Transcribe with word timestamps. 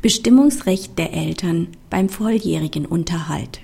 Bestimmungsrecht 0.00 0.96
der 0.96 1.12
Eltern 1.12 1.66
beim 1.90 2.08
volljährigen 2.08 2.86
Unterhalt. 2.86 3.58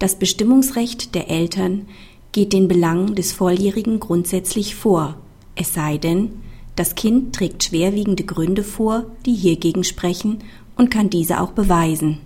Das 0.00 0.16
Bestimmungsrecht 0.16 1.14
der 1.14 1.30
Eltern 1.30 1.86
geht 2.32 2.52
den 2.52 2.66
Belangen 2.66 3.14
des 3.14 3.32
Volljährigen 3.32 4.00
grundsätzlich 4.00 4.74
vor, 4.74 5.16
es 5.54 5.74
sei 5.74 5.96
denn, 5.96 6.30
das 6.74 6.96
Kind 6.96 7.36
trägt 7.36 7.62
schwerwiegende 7.62 8.24
Gründe 8.24 8.64
vor, 8.64 9.04
die 9.24 9.34
hiergegen 9.34 9.84
sprechen 9.84 10.38
und 10.76 10.90
kann 10.90 11.08
diese 11.08 11.40
auch 11.40 11.52
beweisen. 11.52 12.18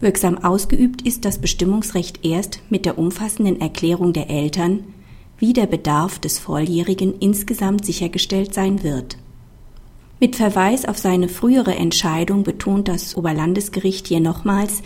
Wirksam 0.00 0.38
ausgeübt 0.38 1.02
ist 1.02 1.26
das 1.26 1.36
Bestimmungsrecht 1.36 2.24
erst 2.24 2.60
mit 2.70 2.86
der 2.86 2.96
umfassenden 2.96 3.60
Erklärung 3.60 4.14
der 4.14 4.30
Eltern, 4.30 4.84
wie 5.36 5.52
der 5.52 5.66
Bedarf 5.66 6.18
des 6.18 6.38
Volljährigen 6.38 7.18
insgesamt 7.18 7.84
sichergestellt 7.84 8.54
sein 8.54 8.82
wird. 8.82 9.18
Mit 10.20 10.36
Verweis 10.36 10.84
auf 10.84 10.98
seine 10.98 11.30
frühere 11.30 11.74
Entscheidung 11.74 12.42
betont 12.42 12.88
das 12.88 13.16
Oberlandesgericht 13.16 14.06
hier 14.06 14.20
nochmals, 14.20 14.82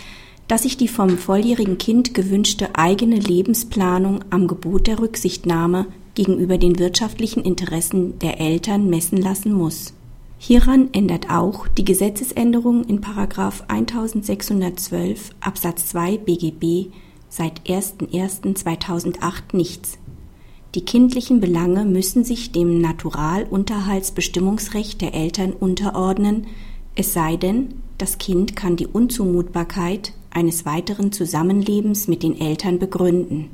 dass 0.47 0.63
sich 0.63 0.77
die 0.77 0.87
vom 0.87 1.19
volljährigen 1.19 1.77
Kind 1.77 2.15
gewünschte 2.15 2.77
eigene 2.77 3.17
Lebensplanung 3.17 4.21
am 4.31 4.47
Gebot 4.47 4.87
der 4.87 5.01
Rücksichtnahme 5.01 5.87
gegenüber 6.15 6.57
den 6.57 6.79
wirtschaftlichen 6.79 7.43
Interessen 7.43 8.17
der 8.21 8.41
Eltern 8.41 8.89
messen 8.89 9.21
lassen 9.21 9.53
muss. 9.53 9.93
Hieran 10.39 10.91
ändert 10.93 11.31
auch 11.31 11.67
die 11.67 11.85
Gesetzesänderung 11.85 12.85
in 12.85 13.03
1612 13.03 15.31
Absatz 15.41 15.87
2 15.87 16.19
BGB 16.19 16.93
seit 17.29 17.63
01.01.2008 17.63 19.43
nichts. 19.53 19.99
Die 20.75 20.85
kindlichen 20.85 21.41
Belange 21.41 21.85
müssen 21.85 22.25
sich 22.25 22.51
dem 22.51 22.81
Naturalunterhaltsbestimmungsrecht 22.81 25.01
der 25.01 25.15
Eltern 25.15 25.53
unterordnen, 25.53 26.49
es 26.97 27.13
sei 27.13 27.37
denn, 27.37 27.75
das 27.97 28.19
Kind 28.19 28.57
kann 28.57 28.75
die 28.75 28.89
Unzumutbarkeit 28.89 30.13
eines 30.31 30.67
weiteren 30.67 31.13
Zusammenlebens 31.13 32.09
mit 32.09 32.25
den 32.25 32.41
Eltern 32.41 32.81
begründen. 32.81 33.51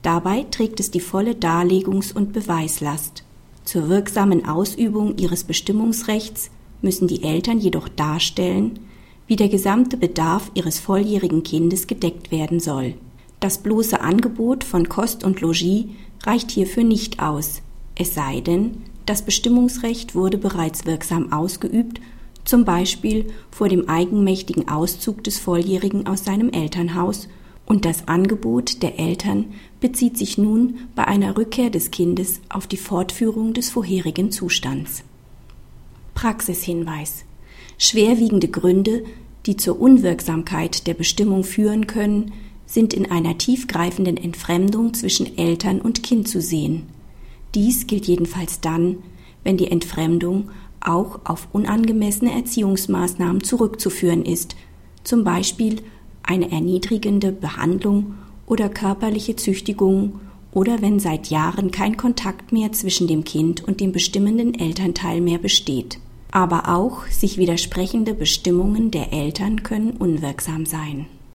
Dabei 0.00 0.46
trägt 0.50 0.80
es 0.80 0.90
die 0.90 1.00
volle 1.00 1.32
Darlegungs- 1.32 2.14
und 2.14 2.32
Beweislast. 2.32 3.22
Zur 3.64 3.90
wirksamen 3.90 4.46
Ausübung 4.46 5.18
ihres 5.18 5.44
Bestimmungsrechts 5.44 6.50
müssen 6.80 7.06
die 7.06 7.22
Eltern 7.22 7.58
jedoch 7.58 7.88
darstellen, 7.88 8.78
wie 9.26 9.36
der 9.36 9.48
gesamte 9.48 9.98
Bedarf 9.98 10.50
ihres 10.54 10.80
volljährigen 10.80 11.42
Kindes 11.42 11.86
gedeckt 11.86 12.30
werden 12.30 12.60
soll. 12.60 12.94
Das 13.40 13.58
bloße 13.58 14.00
Angebot 14.00 14.64
von 14.64 14.88
Kost 14.88 15.22
und 15.22 15.40
Logis 15.40 15.84
reicht 16.24 16.50
hierfür 16.50 16.84
nicht 16.84 17.20
aus, 17.20 17.62
es 17.94 18.14
sei 18.14 18.40
denn, 18.40 18.82
das 19.06 19.22
Bestimmungsrecht 19.22 20.14
wurde 20.14 20.38
bereits 20.38 20.86
wirksam 20.86 21.32
ausgeübt, 21.32 22.00
zum 22.44 22.64
Beispiel 22.64 23.26
vor 23.50 23.68
dem 23.68 23.88
eigenmächtigen 23.88 24.68
Auszug 24.68 25.22
des 25.24 25.38
Volljährigen 25.38 26.06
aus 26.06 26.24
seinem 26.24 26.50
Elternhaus, 26.50 27.28
und 27.64 27.84
das 27.84 28.08
Angebot 28.08 28.82
der 28.82 28.98
Eltern 28.98 29.54
bezieht 29.80 30.18
sich 30.18 30.36
nun 30.36 30.78
bei 30.96 31.06
einer 31.06 31.36
Rückkehr 31.36 31.70
des 31.70 31.92
Kindes 31.92 32.40
auf 32.48 32.66
die 32.66 32.76
Fortführung 32.76 33.54
des 33.54 33.70
vorherigen 33.70 34.32
Zustands. 34.32 35.04
Praxishinweis 36.14 37.24
Schwerwiegende 37.78 38.48
Gründe, 38.48 39.04
die 39.46 39.56
zur 39.56 39.80
Unwirksamkeit 39.80 40.86
der 40.86 40.94
Bestimmung 40.94 41.44
führen 41.44 41.86
können, 41.86 42.32
sind 42.72 42.94
in 42.94 43.10
einer 43.10 43.36
tiefgreifenden 43.36 44.16
Entfremdung 44.16 44.94
zwischen 44.94 45.36
Eltern 45.36 45.82
und 45.82 46.02
Kind 46.02 46.26
zu 46.26 46.40
sehen. 46.40 46.84
Dies 47.54 47.86
gilt 47.86 48.06
jedenfalls 48.06 48.60
dann, 48.62 48.96
wenn 49.44 49.58
die 49.58 49.70
Entfremdung 49.70 50.48
auch 50.80 51.20
auf 51.24 51.48
unangemessene 51.52 52.32
Erziehungsmaßnahmen 52.32 53.44
zurückzuführen 53.44 54.24
ist, 54.24 54.56
zum 55.04 55.22
Beispiel 55.22 55.82
eine 56.22 56.50
erniedrigende 56.50 57.30
Behandlung 57.30 58.14
oder 58.46 58.70
körperliche 58.70 59.36
Züchtigung 59.36 60.20
oder 60.50 60.80
wenn 60.80 60.98
seit 60.98 61.28
Jahren 61.28 61.72
kein 61.72 61.98
Kontakt 61.98 62.52
mehr 62.52 62.72
zwischen 62.72 63.06
dem 63.06 63.24
Kind 63.24 63.62
und 63.62 63.80
dem 63.80 63.92
bestimmenden 63.92 64.54
Elternteil 64.58 65.20
mehr 65.20 65.38
besteht. 65.38 65.98
Aber 66.30 66.70
auch 66.74 67.06
sich 67.08 67.36
widersprechende 67.36 68.14
Bestimmungen 68.14 68.90
der 68.90 69.12
Eltern 69.12 69.62
können 69.62 69.90
unwirksam 69.90 70.64
sein. 70.64 71.06